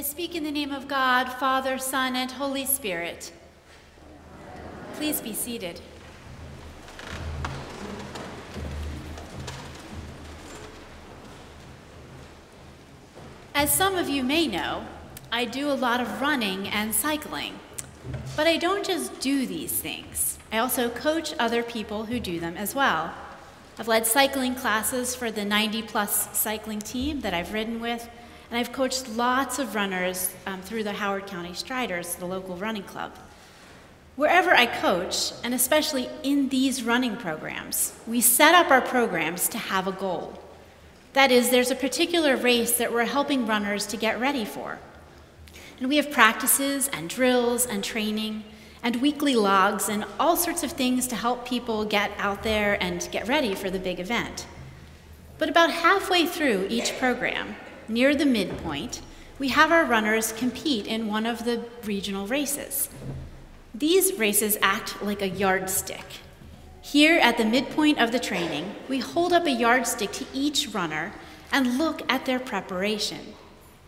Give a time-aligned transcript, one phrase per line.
[0.00, 3.30] I speak in the name of God, Father, Son, and Holy Spirit.
[4.94, 5.78] Please be seated.
[13.54, 14.86] As some of you may know,
[15.30, 17.58] I do a lot of running and cycling.
[18.34, 22.56] But I don't just do these things, I also coach other people who do them
[22.56, 23.12] as well.
[23.78, 28.08] I've led cycling classes for the 90 plus cycling team that I've ridden with,
[28.50, 32.82] and I've coached lots of runners um, through the Howard County Striders, the local running
[32.82, 33.16] club.
[34.16, 39.58] Wherever I coach, and especially in these running programs, we set up our programs to
[39.58, 40.38] have a goal.
[41.12, 44.78] That is, there's a particular race that we're helping runners to get ready for.
[45.78, 48.44] And we have practices and drills and training
[48.82, 53.08] and weekly logs and all sorts of things to help people get out there and
[53.12, 54.46] get ready for the big event.
[55.38, 57.56] But about halfway through each program,
[57.90, 59.02] near the midpoint,
[59.38, 62.88] we have our runners compete in one of the regional races.
[63.74, 66.04] These races act like a yardstick.
[66.82, 71.12] Here at the midpoint of the training, we hold up a yardstick to each runner
[71.52, 73.34] and look at their preparation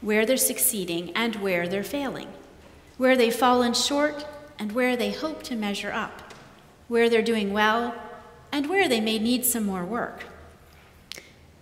[0.00, 2.28] where they're succeeding and where they're failing,
[2.96, 4.26] where they've fallen short
[4.58, 6.34] and where they hope to measure up,
[6.88, 7.94] where they're doing well
[8.50, 10.24] and where they may need some more work.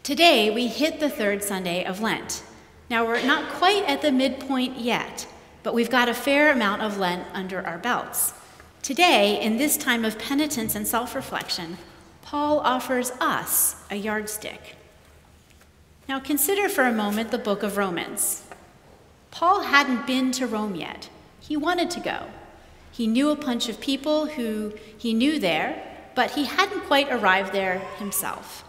[0.02, 2.42] Today, we hit the third Sunday of Lent.
[2.88, 5.28] Now, we're not quite at the midpoint yet,
[5.62, 8.32] but we've got a fair amount of Lent under our belts.
[8.82, 11.76] Today, in this time of penitence and self reflection,
[12.22, 14.74] Paul offers us a yardstick.
[16.08, 18.44] Now consider for a moment the book of Romans.
[19.30, 21.10] Paul hadn't been to Rome yet.
[21.40, 22.26] He wanted to go.
[22.90, 27.52] He knew a bunch of people who he knew there, but he hadn't quite arrived
[27.52, 28.64] there himself.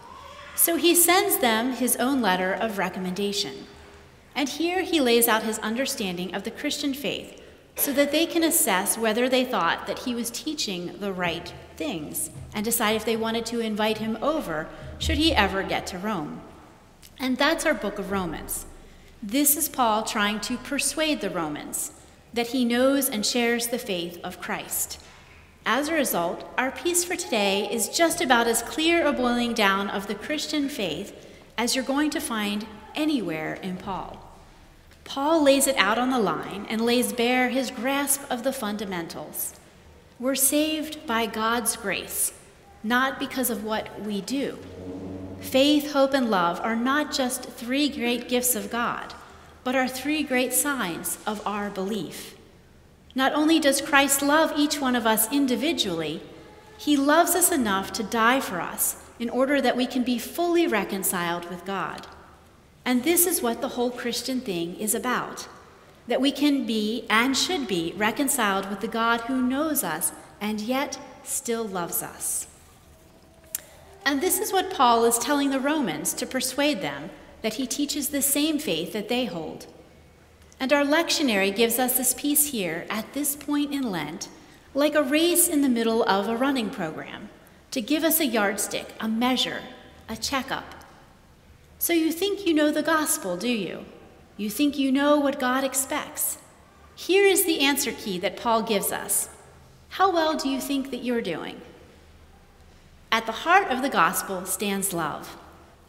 [0.62, 3.66] So he sends them his own letter of recommendation.
[4.36, 7.42] And here he lays out his understanding of the Christian faith
[7.74, 12.30] so that they can assess whether they thought that he was teaching the right things
[12.54, 14.68] and decide if they wanted to invite him over
[15.00, 16.40] should he ever get to Rome.
[17.18, 18.64] And that's our book of Romans.
[19.20, 21.90] This is Paul trying to persuade the Romans
[22.34, 25.00] that he knows and shares the faith of Christ.
[25.64, 29.88] As a result, our piece for today is just about as clear a boiling down
[29.88, 34.18] of the Christian faith as you're going to find anywhere in Paul.
[35.04, 39.54] Paul lays it out on the line and lays bare his grasp of the fundamentals.
[40.18, 42.32] We're saved by God's grace,
[42.82, 44.58] not because of what we do.
[45.40, 49.14] Faith, hope, and love are not just three great gifts of God,
[49.62, 52.36] but are three great signs of our belief.
[53.14, 56.22] Not only does Christ love each one of us individually,
[56.78, 60.66] he loves us enough to die for us in order that we can be fully
[60.66, 62.06] reconciled with God.
[62.84, 65.48] And this is what the whole Christian thing is about
[66.08, 70.60] that we can be and should be reconciled with the God who knows us and
[70.60, 72.48] yet still loves us.
[74.04, 77.10] And this is what Paul is telling the Romans to persuade them
[77.42, 79.66] that he teaches the same faith that they hold.
[80.62, 84.28] And our lectionary gives us this piece here at this point in Lent,
[84.74, 87.30] like a race in the middle of a running program,
[87.72, 89.62] to give us a yardstick, a measure,
[90.08, 90.76] a checkup.
[91.80, 93.86] So you think you know the gospel, do you?
[94.36, 96.38] You think you know what God expects.
[96.94, 99.30] Here is the answer key that Paul gives us.
[99.88, 101.60] How well do you think that you're doing?
[103.10, 105.36] At the heart of the gospel stands love.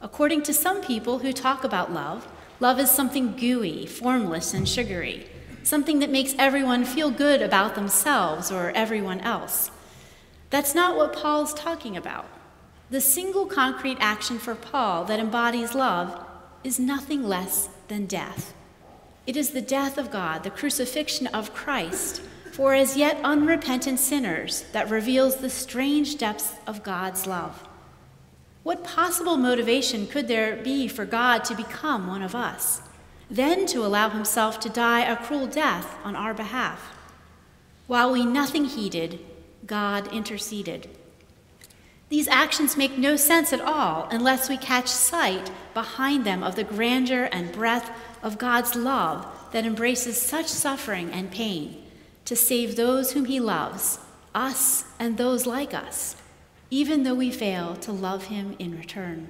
[0.01, 2.28] According to some people who talk about love,
[2.63, 5.28] love is something gooey, formless, and sugary,
[5.63, 9.69] something that makes everyone feel good about themselves or everyone else.
[10.50, 12.25] That's not what Paul's talking about.
[12.90, 16.25] The single concrete action for Paul that embodies love
[16.63, 18.53] is nothing less than death.
[19.28, 22.22] It is the death of God, the crucifixion of Christ
[22.53, 27.68] for as yet unrepentant sinners that reveals the strange depths of God's love.
[28.63, 32.82] What possible motivation could there be for God to become one of us,
[33.29, 36.93] then to allow himself to die a cruel death on our behalf?
[37.88, 39.20] While we nothing heeded,
[39.66, 40.90] God interceded.
[42.08, 46.64] These actions make no sense at all unless we catch sight behind them of the
[46.64, 47.90] grandeur and breadth
[48.22, 51.84] of God's love that embraces such suffering and pain
[52.26, 53.99] to save those whom he loves,
[54.34, 56.16] us and those like us,
[56.73, 59.29] even though we fail to love him in return.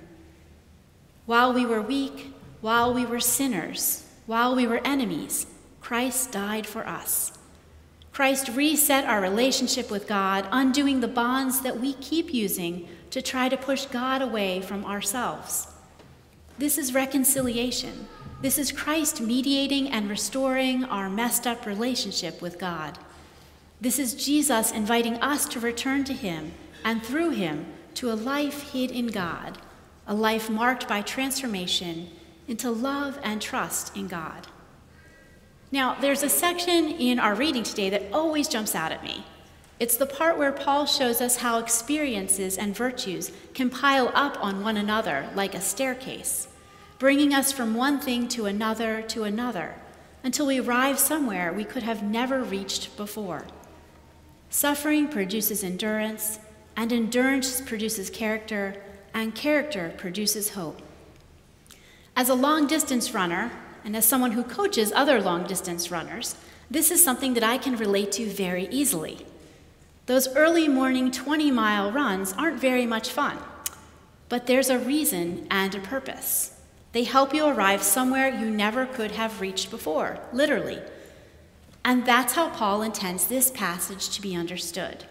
[1.25, 5.45] While we were weak, while we were sinners, while we were enemies,
[5.81, 7.38] Christ died for us.
[8.13, 13.50] Christ reset our relationship with God, undoing the bonds that we keep using to try
[13.50, 15.68] to push God away from ourselves.
[16.57, 18.07] This is reconciliation,
[18.42, 22.98] This is Christ mediating and restoring our messed up relationship with God.
[23.81, 26.54] This is Jesus inviting us to return to Him
[26.84, 27.66] and through Him
[27.96, 29.58] to a life hid in God,
[30.08, 32.10] a life marked by transformation
[32.48, 34.48] into love and trust in God.
[35.72, 39.26] Now, there's a section in our reading today that always jumps out at me.
[39.80, 44.62] It's the part where Paul shows us how experiences and virtues can pile up on
[44.62, 46.48] one another like a staircase
[47.04, 49.76] bringing us from one thing to another to another
[50.24, 53.46] until we arrive somewhere we could have never reached before.
[54.50, 56.40] Suffering produces endurance,
[56.75, 58.81] and endurance produces character,
[59.14, 60.81] and character produces hope.
[62.16, 63.52] As a long distance runner,
[63.84, 66.36] and as someone who coaches other long distance runners,
[66.70, 69.25] this is something that I can relate to very easily.
[70.06, 73.38] Those early morning 20 mile runs aren't very much fun,
[74.30, 76.60] but there's a reason and a purpose.
[76.92, 80.80] They help you arrive somewhere you never could have reached before, literally.
[81.86, 85.06] And that's how Paul intends this passage to be understood.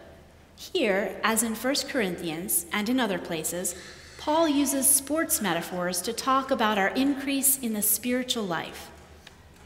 [0.62, 3.74] Here, as in 1 Corinthians and in other places,
[4.16, 8.88] Paul uses sports metaphors to talk about our increase in the spiritual life.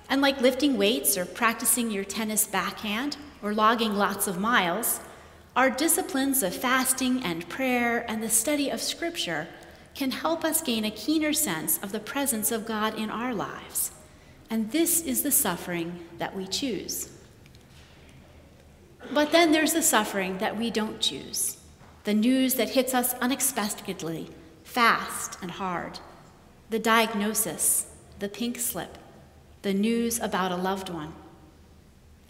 [0.08, 5.00] And like lifting weights or practicing your tennis backhand or logging lots of miles,
[5.54, 9.48] our disciplines of fasting and prayer and the study of Scripture
[9.94, 13.90] can help us gain a keener sense of the presence of God in our lives.
[14.48, 17.15] And this is the suffering that we choose.
[19.12, 21.58] But then there's the suffering that we don't choose
[22.04, 24.28] the news that hits us unexpectedly,
[24.62, 25.98] fast and hard,
[26.70, 27.86] the diagnosis,
[28.20, 28.96] the pink slip,
[29.62, 31.12] the news about a loved one.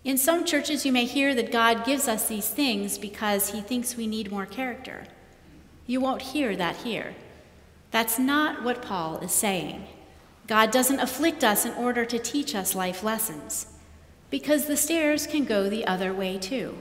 [0.03, 3.99] In some churches, you may hear that God gives us these things because he thinks
[3.99, 5.05] we need more character.
[5.87, 7.15] You won't hear that here.
[7.91, 9.87] That's not what Paul is saying.
[10.47, 13.67] God doesn't afflict us in order to teach us life lessons,
[14.31, 16.77] because the stairs can go the other way too.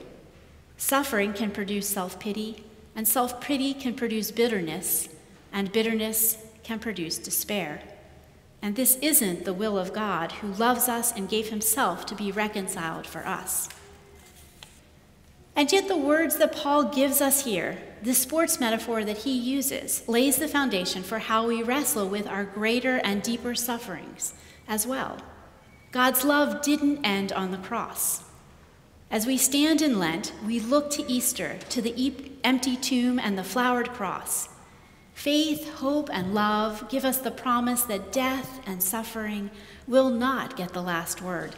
[0.76, 2.64] Suffering can produce self pity,
[2.94, 5.08] and self pity can produce bitterness,
[5.52, 7.82] and bitterness can produce despair.
[8.62, 12.32] And this isn't the will of God, who loves us and gave himself to be
[12.32, 13.68] reconciled for us.
[15.54, 20.06] And yet, the words that Paul gives us here, the sports metaphor that he uses,
[20.06, 24.34] lays the foundation for how we wrestle with our greater and deeper sufferings
[24.68, 25.18] as well.
[25.96, 28.22] God's love didn't end on the cross.
[29.10, 32.12] As we stand in Lent, we look to Easter, to the
[32.44, 34.50] empty tomb and the flowered cross.
[35.14, 39.50] Faith, hope, and love give us the promise that death and suffering
[39.86, 41.56] will not get the last word.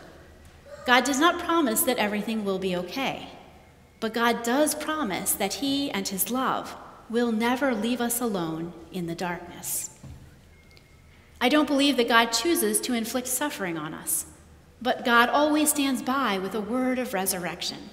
[0.87, 3.31] God does not promise that everything will be okay.
[3.99, 6.77] But God does promise that He and His love
[7.11, 9.88] will never leave us alone in the darkness.
[11.41, 14.27] I don't believe that God chooses to inflict suffering on us,
[14.83, 17.91] but God always stands by with a word of resurrection.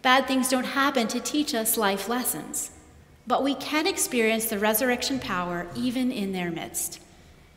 [0.00, 2.70] Bad things don't happen to teach us life lessons,
[3.26, 7.00] but we can experience the resurrection power even in their midst.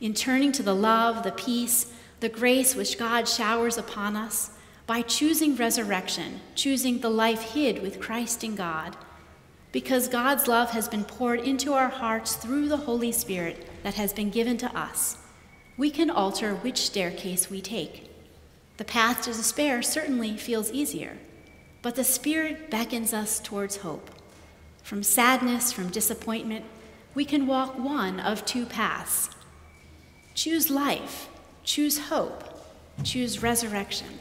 [0.02, 4.52] In turning to the love, the peace, the grace which God showers upon us,
[4.88, 8.98] by choosing resurrection, choosing the life hid with Christ in God,
[9.72, 14.12] because God's love has been poured into our hearts through the Holy Spirit that has
[14.12, 15.18] been given to us,
[15.78, 18.10] we can alter which staircase we take.
[18.78, 21.18] The path to despair certainly feels easier,
[21.82, 24.10] but the Spirit beckons us towards hope.
[24.84, 26.66] From sadness, from disappointment,
[27.14, 29.30] we can walk one of two paths.
[30.34, 31.30] Choose life,
[31.64, 32.44] choose hope,
[33.04, 34.20] choose resurrection.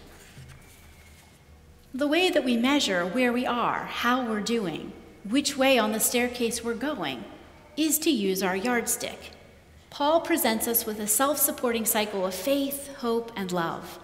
[1.93, 4.93] The way that we measure where we are, how we're doing,
[5.25, 7.25] which way on the staircase we're going,
[7.77, 9.33] is to use our yardstick.
[9.91, 13.99] Paul presents us with a self supporting cycle of faith, hope, and love.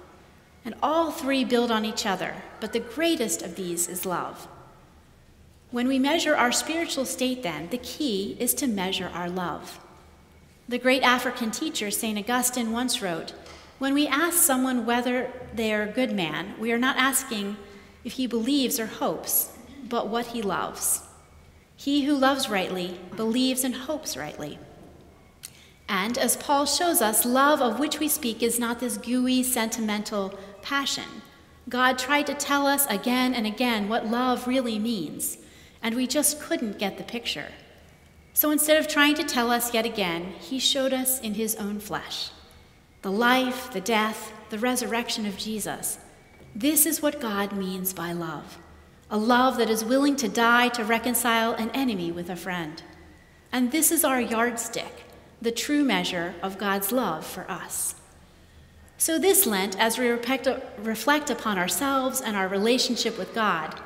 [0.65, 4.49] And all three build on each other, but the greatest of these is love.
[5.71, 9.79] When we measure our spiritual state, then, the key is to measure our love.
[10.69, 12.19] The great African teacher, St.
[12.19, 13.33] Augustine, once wrote
[13.79, 17.57] When we ask someone whether they are a good man, we are not asking
[18.05, 19.53] if he believes or hopes,
[19.89, 21.03] but what he loves.
[21.77, 24.59] He who loves rightly believes and hopes rightly.
[25.89, 30.37] And as Paul shows us, love of which we speak is not this gooey, sentimental
[30.63, 31.23] passion.
[31.69, 35.39] God tried to tell us again and again what love really means,
[35.83, 37.53] and we just couldn't get the picture.
[38.33, 41.81] So instead of trying to tell us yet again, he showed us in his own
[41.81, 42.31] flesh
[43.03, 45.99] the life, the death, the resurrection of Jesus
[46.57, 48.57] this is what God means by love
[49.11, 52.83] a love that is willing to die to reconcile an enemy with a friend.
[53.53, 55.05] And this is our yardstick,
[55.41, 57.95] the true measure of God's love for us.
[58.99, 63.79] So, this Lent, as we reflect upon ourselves and our relationship with God,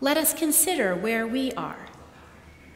[0.00, 1.88] let us consider where we are.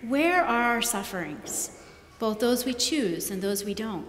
[0.06, 1.82] Where are our sufferings,
[2.18, 4.06] both those we choose and those we don't?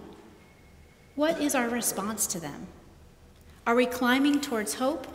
[1.14, 2.66] What is our response to them?
[3.66, 5.06] Are we climbing towards hope,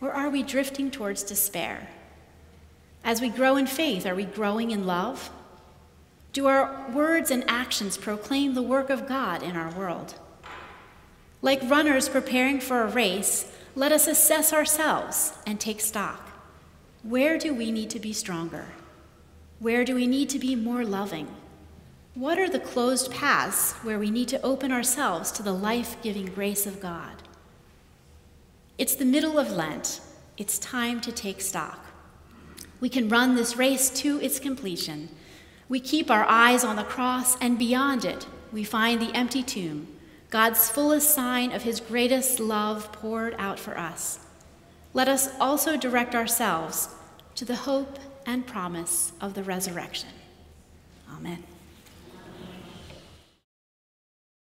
[0.00, 1.88] or are we drifting towards despair?
[3.04, 5.30] As we grow in faith, are we growing in love?
[6.32, 10.14] Do our words and actions proclaim the work of God in our world?
[11.40, 16.30] Like runners preparing for a race, let us assess ourselves and take stock.
[17.02, 18.66] Where do we need to be stronger?
[19.60, 21.28] Where do we need to be more loving?
[22.14, 26.26] What are the closed paths where we need to open ourselves to the life giving
[26.26, 27.22] grace of God?
[28.78, 30.00] It's the middle of Lent.
[30.36, 31.86] It's time to take stock.
[32.78, 35.08] We can run this race to its completion.
[35.68, 39.88] We keep our eyes on the cross, and beyond it, we find the empty tomb,
[40.30, 44.20] God's fullest sign of his greatest love poured out for us.
[44.92, 46.88] Let us also direct ourselves
[47.36, 50.10] to the hope and promise of the resurrection.
[51.10, 51.44] Amen.